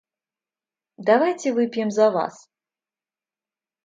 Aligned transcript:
Давайте 1.09 1.53
выпьем 1.53 1.91
за 1.91 2.09
Вас. 2.15 2.49